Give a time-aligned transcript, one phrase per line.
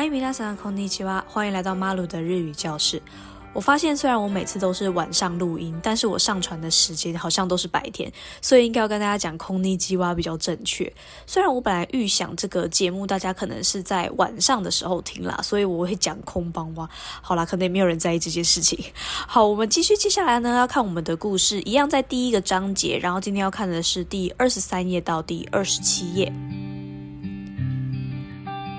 [0.00, 3.02] 嗨，米拉桑空尼基哇，欢迎来到马鲁的日语教室。
[3.52, 8.08] 我发现，虽然我每次都是晚上录音，但是我上传的时间好像都是白天，
[8.40, 10.88] 所以应该要跟大家讲空尼基哇比较正确。
[11.26, 16.88] 虽然我本来预想这个节目大家可能是在晚上的时候听啦，所以我会讲空邦哇。
[17.20, 18.78] 好啦，可能也没有人在意这件事情。
[18.94, 26.32] 好，我们继续接下来呢，要看我们的故事，一样在第一个章节，然后今天要看的是第二十三页到第二十七页。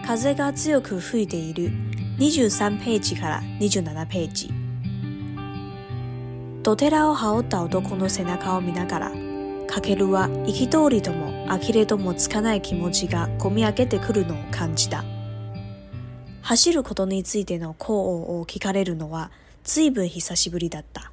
[0.09, 1.69] 風が強く吹いている
[2.17, 4.49] 23ページから27ページ
[6.63, 9.11] ドテラを羽織った男の背中を見ながら
[9.67, 15.03] かけるは憤りとも呆れともつかない気持ちがこみ上げてくるのを感じた
[16.41, 19.29] 走ることについての功を聞かれるのは
[19.63, 21.11] 随分久しぶりだった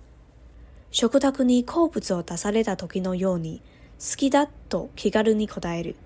[0.91, 3.61] 食卓に好物を出された時のように
[4.01, 5.97] 好きだと気軽に答える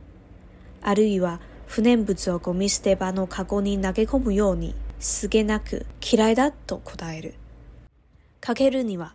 [0.83, 1.39] あるいは
[1.73, 7.35] 不燃物をゴミ捨て場のカゴに投げ込むように、すげなく嫌いだと答える。
[8.41, 9.15] かけるには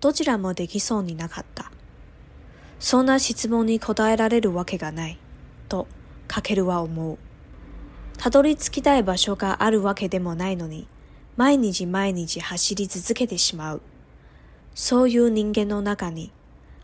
[0.00, 1.72] どちらもできそうになかった。
[2.78, 5.18] そんな質問に答えられるわけがない、
[5.68, 5.88] と
[6.28, 7.18] かけるは思う。
[8.18, 10.86] たどり着きたい場所があるわけでもないのに、
[11.36, 13.82] 毎日毎日走り続けてしまう。
[14.76, 16.30] そういう人間の中に、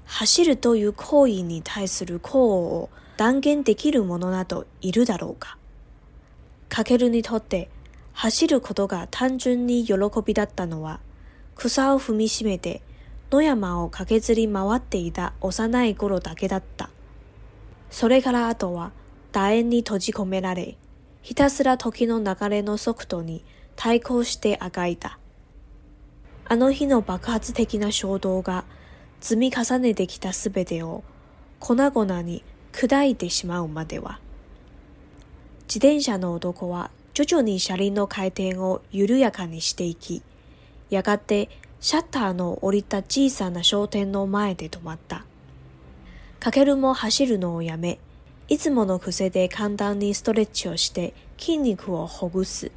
[0.05, 2.37] 走るという行為に対する行為
[2.75, 5.59] を断言できる者などいるだろうか。
[6.69, 7.69] かけるにとって
[8.15, 11.01] 走ることが単純に喜びだったのは、
[11.55, 12.83] 草を踏みしめて
[13.31, 16.91] 野山を駆けずり回っていた幼い頃だけだった。
[17.91, 18.93] それからあとは
[19.33, 20.77] 楕円に閉じ込められ、
[21.21, 23.45] ひたすら時の流れの速度に
[23.77, 25.19] 対抗してあがいた。
[26.47, 28.65] あの日の爆発的な衝動が
[29.21, 31.05] 積み重ねてきたすべてを
[31.61, 34.19] 粉々に砕いてしまうまでは。
[35.69, 40.23] 自転車の男は徐々に車輪の回転を緩やかにしていき、
[40.91, 41.49] やがて
[41.81, 45.25] シャッターの降りた小さな商店の前で止まった。
[46.41, 47.99] かけるも走るのをやめ、
[48.49, 52.73] いつもの癖で簡単にストレッチをして筋肉をほぐす。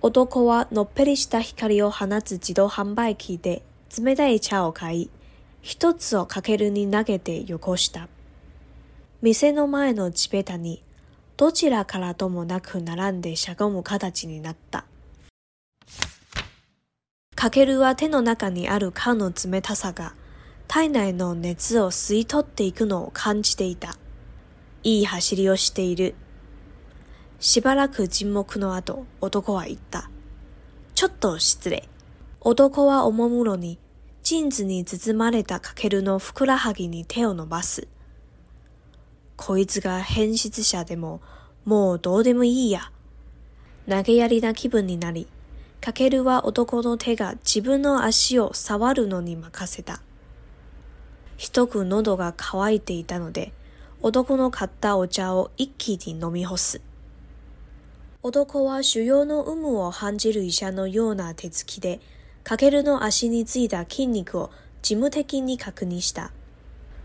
[0.00, 3.62] 男はのっぺりした光を放つ自動販売機で
[4.02, 5.10] 冷たい茶を買い、
[5.62, 8.08] 一つをかけるに投げてよこした。
[9.24, 10.82] 店の前の地べたに、
[11.36, 14.84] どちらからともなく並んでしゃがむ形になった。
[17.36, 20.14] かけるは手の中にある缶の冷たさが、
[20.66, 23.94] 体内の熱を吸い取っていくのを感じていた。
[24.82, 26.16] いい走りをしている。
[27.38, 30.10] しばらく沈黙の後、男は言った。
[30.96, 31.88] ちょっと失礼。
[32.40, 33.78] 男はおもむろに、
[34.24, 37.86] ジーンズに包まれたかけるのふくらはぎに手を伸ばす。
[39.44, 41.20] こいつが変質者でも、
[41.64, 42.92] もうどうでもいいや。
[43.90, 45.26] 投げやりな気分になり、
[45.80, 50.00] かけるは男の手が自分の足を触るのに任せた。
[51.38, 53.52] ひとく喉が渇いていたので、
[54.00, 56.80] 男の買ったお茶を一気に飲み干す。
[58.22, 61.98] 男は腫瘍の有無を感じる医者のような手つきで、
[62.44, 64.50] かけるの足についた筋肉を
[64.82, 66.30] 事務的に確認した。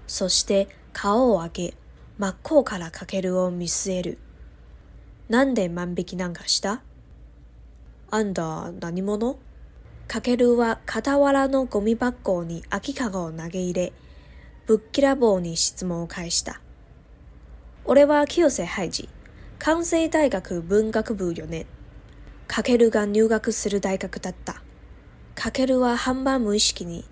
[0.05, 1.73] そして顔を上げ、
[2.19, 4.17] 真っ向からかけるを見据える。
[5.29, 6.81] なんで万引きなんかした
[8.09, 9.37] あんた何者
[10.07, 13.93] かけるは傍らのゴミ箱に空きかごを投げ入れ、
[14.65, 16.59] ぶっきらぼうに質問を返した。
[17.85, 19.09] 俺は清瀬ハイジ、
[19.59, 21.67] 関西大学文学部4年。
[22.47, 24.63] かけるが入学する大学だった。
[25.35, 27.05] かけるは半ば無意識に、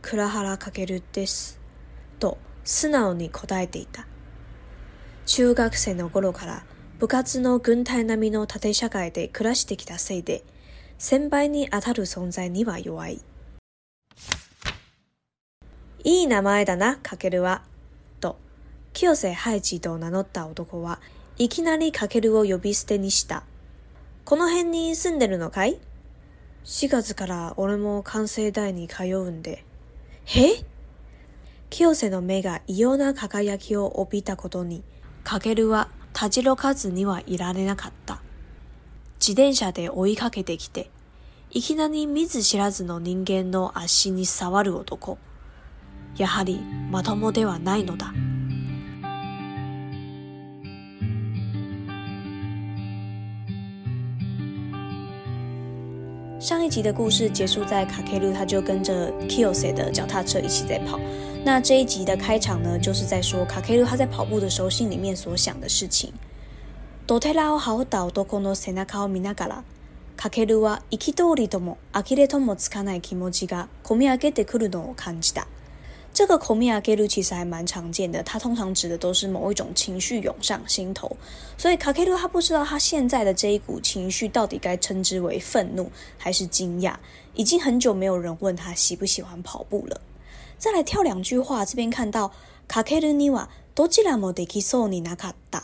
[0.00, 1.60] 倉原かけるです。
[2.18, 4.06] と素直に答えていた。
[5.24, 6.64] 中学生の頃から
[6.98, 10.44] 部活の軍隊並みの縦社会で暮らしてきたせいで、
[10.98, 13.20] 先輩に当たる存在には弱い。
[16.04, 17.62] いい名前だな、かけるは。
[18.20, 18.36] と、
[18.92, 21.00] 清瀬ハイジと名乗った男は
[21.38, 23.42] いきなりかけるを呼び捨てにした。
[24.24, 25.78] この辺に住んでるのかい
[26.64, 29.64] ?4 月から俺も関西大に通うんで。
[30.24, 30.54] へ
[31.70, 34.84] 清瀬の目が異様な輝きを帯びたことに、
[35.24, 38.20] カケルはたじろかずにはいられなかった。
[39.20, 40.90] 自転車で追いかけてきて、
[41.50, 45.18] いきなり見ず知らずの人間の足に触る男。
[46.16, 46.60] やはり
[46.90, 48.12] まともではないのだ。
[56.54, 61.00] 上一集的故事结束在卡凯鲁，他就跟着 Kiyose 的脚踏车一起在跑。
[61.46, 66.12] 那这一集的开场呢，就是在说卡凯鲁他在跑步的时候心里面所想的事情。
[67.06, 69.62] ドテラをった男の背中を見ながら、
[70.14, 75.46] カケルは行き通りとも呆れともつかない気持ちが込み上げてくるのを感じた。
[76.14, 81.16] 这个 komiyaku 其实还蛮常见的，它通常指的都是某一种情绪涌上心头。
[81.56, 86.96] 所以 k k a 卡 l 鲁他不知道他现在的这一股情绪到底该称之为愤怒还是惊讶。
[87.34, 90.02] 已经很久没有人问他喜不喜欢跑步了。
[90.58, 92.32] 再来跳两句话，这边看到
[92.68, 95.62] kakelu niwa i do j 卡卡鲁尼瓦多吉拉莫德 nakata。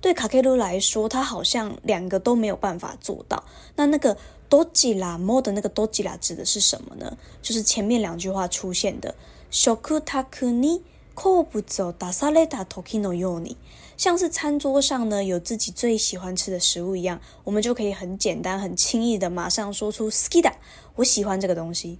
[0.00, 3.42] 对卡卡鲁来说，他好像两个都没有办法做到。
[3.74, 4.16] 那那个
[4.48, 6.16] d o j i 多 a m o 的那个 d o j i 吉 a
[6.18, 7.16] 指的是什么呢？
[7.42, 9.12] 就是前面两句话出现的。
[9.52, 10.00] 小食
[10.46, 10.82] べに
[11.14, 13.58] こぶぞダサレタとのよに，
[13.98, 20.54] 像是餐桌上呢有自己最喜欢吃的食物一样，我们就可以很简单、很轻易的马上说出スキダ，
[20.96, 21.98] 我喜欢这个东西。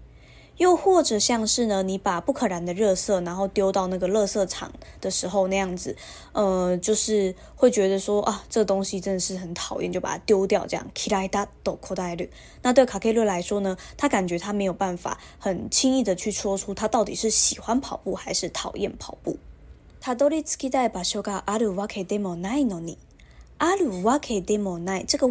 [0.58, 4.70] 又或者像是呢，你把不可燃的热色，然后丢到那个垃色场
[5.00, 5.96] 的时候那样子，
[6.32, 10.86] 呃，就是会觉得说啊，这东西真的是很讨厌，就把它丢掉这样。
[12.62, 19.38] 那对卡凯瑞来说呢，他感觉他没有办法很轻易的去说出他到底是喜欢跑步还是讨厌跑步。
[20.04, 20.30] 这个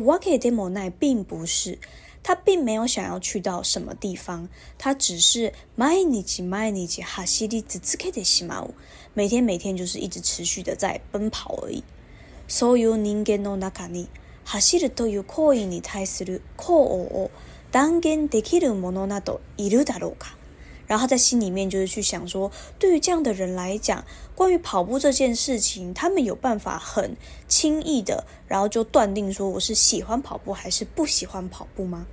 [0.01, 1.77] walkedemo 奈并不是。
[2.23, 4.47] 他并没有想要去到什么地方，
[4.77, 8.73] 他只是 manage m n g e 只只开的西马舞，
[9.13, 11.83] 每天每天就是一直持续的在奔跑而已。
[12.47, 14.07] 所有人間の中に
[14.44, 17.31] 走るという声に対する抗議を
[17.71, 20.38] 断言できる者などいるだろうか？
[20.92, 24.04] 然后他在心里面就是去想说，对于这样的人来讲，
[24.36, 27.16] 关于跑步这件事情，他们有办法很
[27.48, 32.06] 轻易的，然后就断定说我是喜欢跑步还是不喜欢跑步吗？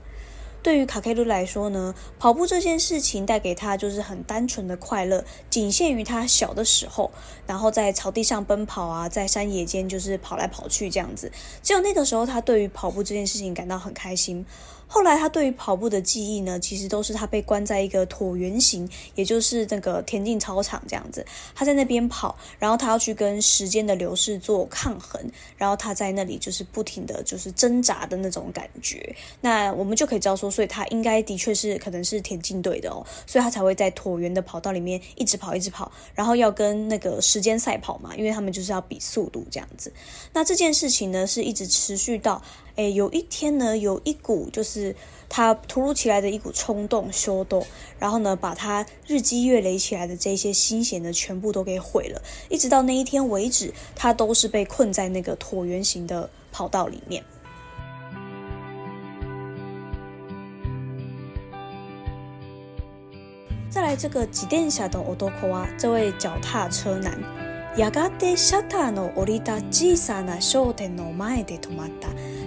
[0.63, 7.11] 对于卡开路来说呢，跑步这件事情带给他就是很单纯的快乐，仅限于他小的时候，
[7.49, 11.33] 然后在草地上奔跑啊，在山野间就是跑来跑去这样子，
[11.65, 14.47] 只有那个时候他对于跑步这件事情感到很开心。
[14.90, 21.25] 后来他对于跑步的记忆呢，其实都是他被关在一个椭圆形，也就是那个田径操场这样子。
[21.55, 25.20] 他在那边跑，然后他要去跟时间的流逝做抗衡，
[25.58, 29.14] 然后他在那里就是不停的就是挣扎的那种感觉。
[29.43, 39.93] 那我们就可以知道说，所以他应该的确是可能是田径队的哦，所以他才会在椭圆的跑道里面一直跑一直跑，然后要跟那个时间赛跑嘛，因为他们就是要比速度这样子。
[40.32, 42.41] 那这件事情呢，是一直持续到，
[42.76, 44.78] 哎，有一天呢，有一股就是。
[44.79, 44.95] 是
[45.29, 47.67] 他突如其来的一股冲动、冲动，
[47.99, 57.23] 然后呢，把他日积月累起来的这些心血呢，全部都给毁了，一直到那一天为止，他都是被困在那个椭圆形的跑道里面。
[63.71, 67.48] 再来这个极电侠的奥多库瓦，这位脚踏车男。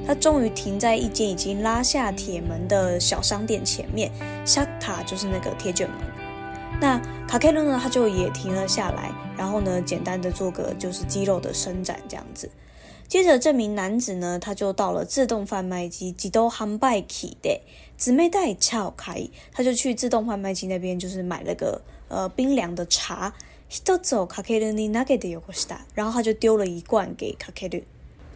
[0.06, 4.12] 他终于停在一间已经拉下铁门的小商店前面，
[4.45, 6.00] 沙塔就是那个铁卷门。
[6.81, 6.98] 那
[7.28, 12.50] 卡凯鲁呢，他就也停了下来，然后呢，简单的做个就是肌肉的伸展这样子。
[13.07, 17.62] 接着，这名男子呢，他就到了自动贩卖机，几兜汉拜起的
[17.95, 23.31] 姊妹带撬开，他就去自动贩卖机那边，就是买了个呃冰凉的茶。
[23.73, 25.79] 一つをかけるに投げてよこした。
[25.95, 27.85] 然后他就丢了一罐给かける。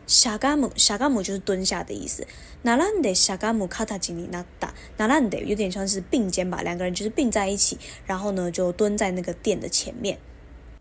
[0.07, 2.25] しゃがむ、しゃがむ就是蹲下的意思。
[2.63, 4.73] 並んでしゃがむ形になった。
[4.97, 10.17] 並んで有点像是并肩吧，两个人就是并在一起，然后呢就蹲在那个店的前面。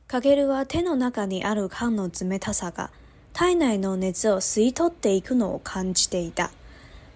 [0.06, 2.92] かけるは手の中にある缶の冷たさが
[3.32, 6.52] 体内の熱を吸い取っていくのを感じていた。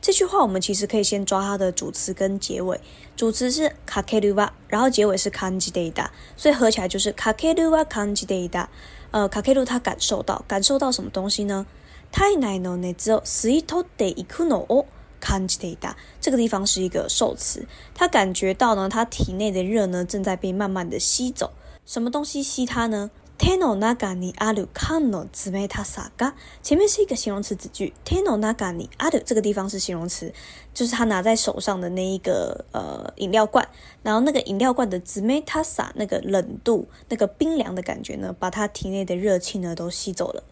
[0.01, 2.81] 这句话我们其实可以先抓它的主词跟结尾，
[3.17, 8.67] 主词是カケルワ，然后结尾是感じている，所以合起来就是カケルワ感じている。
[9.11, 11.67] 呃，カケル他感受到，感受到什么东西呢？
[12.13, 14.87] 体内の熱を吸い取っていくのを
[15.19, 15.95] 感じている。
[16.21, 21.53] 这个地方是一个受词，他感觉到呢，他体内的热呢正在被慢慢的吸走，
[21.85, 23.11] 什么东西吸他呢？
[23.39, 27.95] Teno nagani aru kano z m tasa ga，前面是一个形容词短句。
[28.05, 30.35] Teno nagani a u 这个地方是形容词，
[30.75, 33.67] 就是他拿在手上的那一个呃饮料罐。
[34.03, 40.43] 然后那个饮料罐的 zme t 那个冷度、那个冰凉的感觉呢，把他体内的热气呢都吸走了。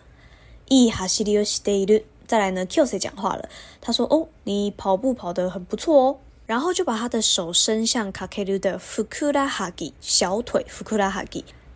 [0.69, 3.49] E 哈 a s i r u s t 再来呢 q C 讲话了，
[3.81, 9.49] 他说：“哦，你跑步跑得很不错哦。”然后就把他的手伸向 k a k u 的 fukura
[10.00, 11.11] 小腿，fukura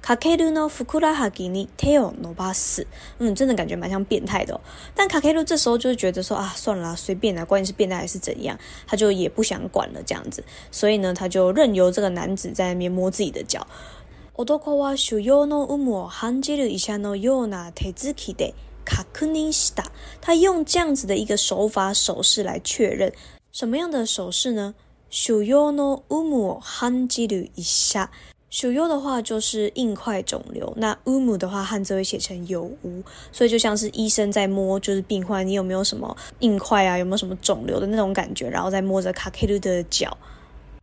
[0.03, 0.67] 卡克鲁呢？
[0.67, 2.87] 福库拉哈吉尼，听我努巴死。
[3.19, 4.59] 嗯，真的感觉蛮像变态的。
[4.95, 10.43] 但卡克鲁这时候就是觉得说啊，算了啦，随便的，关键是变态还是怎样，他就也不想管了这样子。
[10.71, 13.67] 所以呢，他就任由这个男子在那边摸自己的脚。
[14.37, 18.55] 我都夸我需要的乌木，汉吉鲁一下呢，要拿铁子给的
[18.87, 19.85] 卡克尼西达。
[20.23, 23.13] 他用这样子的一个手法手势来确认，
[23.53, 24.75] 什么样的手势呢？
[25.11, 28.11] 需要的乌木，汉吉鲁一下。
[28.53, 40.19] 鼠疣的话就是硬块肿瘤，那乌姆的话汉字会写成有乌，所以就像是医生在摸，就是病患你有没有什么硬块啊，有没有什么肿瘤的那种感觉，然后再摸着卡卡鲁的脚，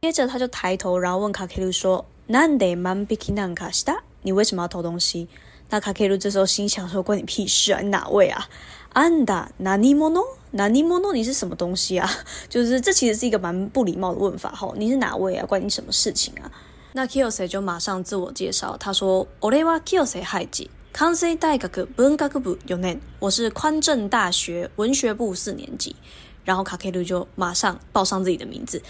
[0.02, 4.00] 接着他就抬头，然后问卡卡鲁说：“なんでまんなした？
[4.22, 5.28] 你为什么要偷东西？”
[5.70, 8.48] 那卡卡鲁这时候心想说：“关你屁事啊，你哪位啊？
[8.94, 12.10] 安达纳尼莫诺，纳尼莫诺，你是什么东西啊？
[12.48, 15.46] 就是这其实是一个蛮不礼貌的问法哈，你是哪位啊？
[15.46, 16.50] 关你什么事情啊？”
[16.98, 25.96] 那 Kiyose 就马上自我介绍，他说：“我是 Kiyose h a j i 康熙大学文学部有年，我是宽政大学文学部四年级。”
[26.44, 28.82] 然后卡克鲁就马上报上自己的名字。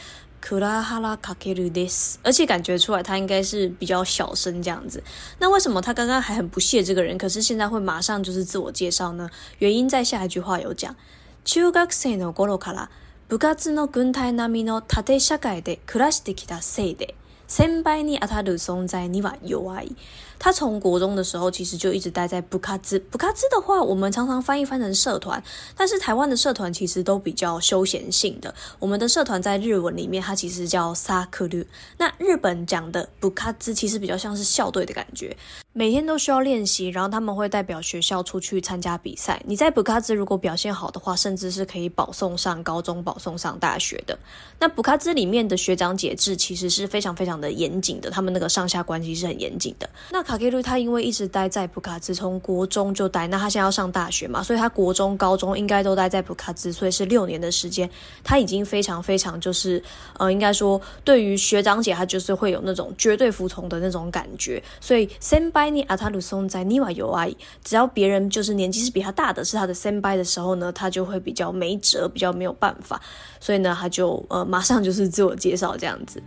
[0.42, 5.04] 库拉哈拉卡克鲁迪斯，而且感觉出来他应该是比较小声这样子。
[5.40, 9.30] 那为什么他刚刚还很不屑这个人，可是现在会马上就是自我介绍呢？
[9.58, 10.96] 原因在下一句话有讲。
[11.44, 12.88] 中学生の頃から
[13.28, 17.14] 部活の軍隊並みの縦社会で暮らしてきたせいで。
[17.48, 19.96] 先輩に当たる存在には弱い
[20.40, 23.00] 他从国中的时候，其实就一直待在布卡兹。
[23.00, 25.42] 布卡兹的话，我们常常翻译翻成社团，
[25.76, 28.54] 但是台湾的社团其实都比较休闲性的。
[28.80, 31.66] 我们的社团在日文里面，它其实叫萨克律。
[31.98, 35.36] 那日本讲的布卡兹其实比较像是校队的感觉，
[35.74, 39.42] 每天都需要练习，然后他们会代表学校出去参加比赛。
[39.46, 44.18] 你在布卡兹如果表现好的话，甚至是可以保送上高中、保送上大学的。
[44.60, 49.90] 那布卡兹里面的学长解制其实是非常非常的严谨的，他们那个上下关系是很严谨的。
[50.12, 57.90] 那卡克鲁他因为一直待在普卡兹，从国中就待，那他现在要上大学嘛，所以他国中、高中应该都待在普卡兹，所以是六年的时间。
[58.26, 59.82] 他已经非常非常就是，
[60.18, 64.62] 呃，应该说对于学长姐，他就是会有那种绝对服从的那种感觉。
[64.82, 65.52] 所以 s e n
[65.88, 67.26] 阿塔鲁松在尼瓦尤阿，
[67.64, 73.02] 只要别人就是年纪是比他大的，是他的 s e 的时候呢，他就会比较没辙，比较没有办法。
[73.40, 76.22] 所以呢，他就呃马上就是自我介绍这样子。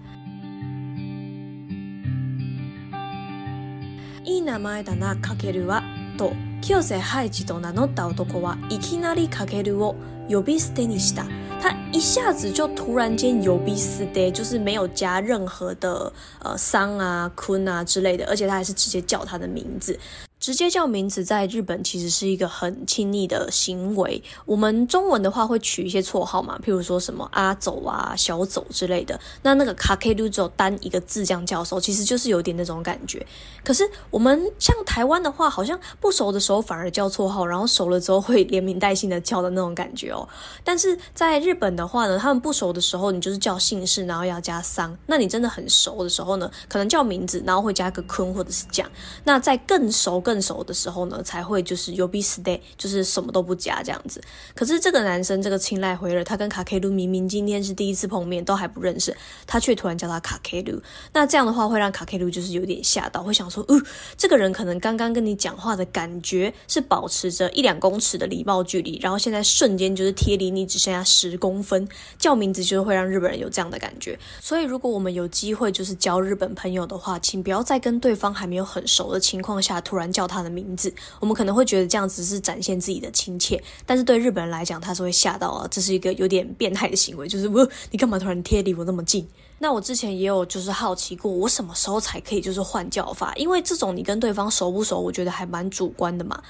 [4.25, 5.83] いい名前だな、かけるは、
[6.19, 9.97] と、清瀬ハイジと名乗った男はいきなりかけるを
[10.29, 11.25] 呼び捨てにした。
[11.61, 16.13] 他一下子就突然间有鼻死的，就是没有加任何的
[16.43, 19.99] 呃桑啊、坤啊之类的，而且他还是直接叫他的名字。
[20.41, 24.21] 直接叫名字，在日本其实是一个很亲昵的行为。
[24.47, 29.21] 我们中文的话会取一些绰号嘛，譬如说什么阿走啊、小走之类的。
[29.43, 33.25] 那那个卡克鲁有单一个字这样叫，的时候，其实就是有点那种感觉。
[33.63, 40.27] 可是我们像台湾的话，好像不熟的时候反而叫绰号，然后熟了之后会连名带姓的叫的那种感觉哦。
[40.65, 44.97] 但是在日本的话呢，他们不熟的时候你就是叫姓氏，然后要加桑。
[45.07, 48.91] 那你真的很熟的时候呢，可能叫名字，然后会加个坤或者是样。
[49.25, 54.23] 那在更熟更更熟的时候呢，才会就是 you be stay，就是什么都不加这样子。
[54.55, 60.81] 可是这个男生这个青睐回了，他跟卡 K 鲁明明今天是第一次碰面，都还不认识，他却突然叫他卡 K 鲁。
[61.13, 63.83] 那这样的话会让卡 K 鲁就是有点吓到，会想说，哦，
[64.17, 71.89] 这个人可能刚刚跟你讲话的感觉是保持着一两公尺的礼貌距离，然后现在瞬间就是贴离你只剩下十公分，
[72.21, 74.17] 叫名字就是会让日本人有这样的感觉。
[74.41, 80.20] 所以如果我们有机会就是交日本朋友的话，请不要再跟对方还没有很熟的情况下突然叫。
[80.21, 87.49] 叫他的名字，我们可能会觉得这样只是展现自己的亲切，但是对日本人来讲，他是会吓到啊，这是一个有点变态的行为，就是
[87.91, 89.27] 你干嘛突然贴离我那么近？
[89.61, 93.33] 那我之前也有就是好奇过，我什么时候才可以就是换叫法？
[93.37, 96.41] 因为这种你跟对方熟不熟，我觉得还蛮主观的嘛。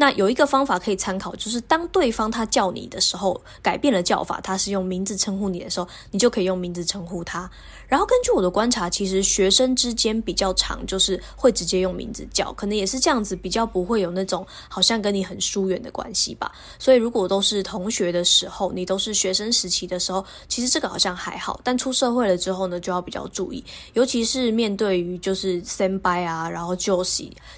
[0.00, 7.50] 那有一个方法可以参考，就是当对方他叫你的时候，改变了叫法，他是用名字称呼你的时候，你就可以用名字称呼他。
[7.88, 16.52] 然后根据我的观察，其实学生之间比较常就是会直接用名字叫，可能也是这样子，比较不会有那种好像跟你很疏远的关系吧。
[16.78, 21.58] 所以如果都是同学的时候，你都是学生时期的时候，其实这个好像还好。
[21.64, 23.64] 但出社会了之后呢，就要比较注意，
[23.94, 27.04] 尤其是面对于就是 s e n d by 啊，然后就 o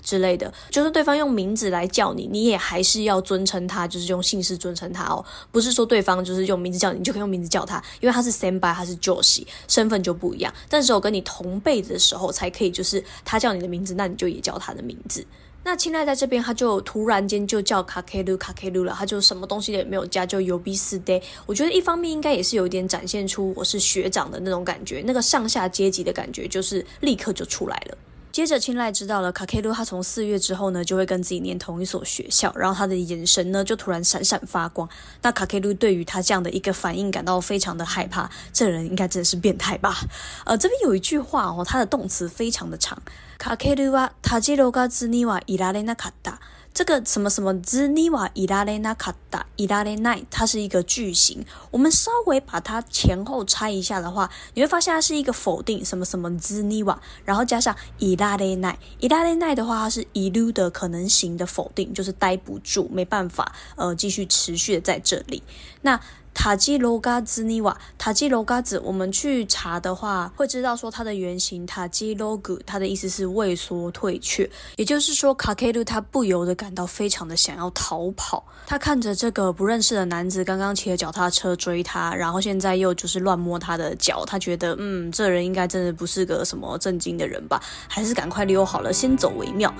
[0.02, 2.29] 之类的，就是对方用名字来叫你。
[2.32, 10.52] 你也还是要尊称他，就是用姓氏尊称他哦，不是说对方就是用名字叫你，你就可以用名字叫他，因为他是 senpai，他是 joshi，身份就不一样。
[10.68, 15.26] 但是我跟你同辈的时候，才可以就是他叫你的名字，那你就也叫他的名字。
[15.64, 21.20] 那青濑在这边他就突然间就叫卡 a k e k 了，他就什么东西也没有加，就有 b 四 day。
[21.46, 27.98] 我觉得一方面应该也是有点展现出我是学长的那种感觉，那个上下阶级的感觉就是立刻就出来了。
[28.32, 32.52] 接着，青睐知道了卡克鲁，他从四月之后呢，就会跟自己念同一所学校。
[32.56, 34.88] 然后他的眼神呢，就突然闪闪发光。
[35.22, 39.94] 那卡克鲁对于他这样的一个反应感到非常的害怕，这人应该真的是变态吧？
[40.46, 42.96] 呃，这边有一句话哦，它的动词非常的长，
[43.36, 46.34] 卡克鲁啊，タジロが次にはいられなかった。
[46.72, 51.44] 这个什么什么 zniwa irare nakada irare na，它是一个句型。
[51.70, 55.84] 我们稍微把它前后拆一下的话，你会发现它是一个否定。
[55.84, 65.42] 什么什么 zniwa，然后加上 irare na，irare na 的话，它是一路的可能型的否定，就是待不住，没办法，呃，继续持续的在这里。
[65.82, 66.00] 那
[66.32, 74.48] 塔基罗嘎兹尼瓦，塔基罗嘎子，我们去查的话，会知道说它的原型塔基罗古，它的意思是畏缩退却。
[74.76, 78.44] 也就是说，卡凯鲁他不由得感到非常的想要逃跑。
[78.66, 89.72] 他看着这个不认识的男子刚刚骑着脚踏车追他，然后现在又就是乱摸他的脚，他觉得嗯，这人应该真的不是个什么正经的人吧，还是赶快溜好了，先走为妙。